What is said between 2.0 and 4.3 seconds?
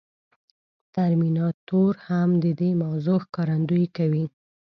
هم د دې موضوع ښکارندويي کوي.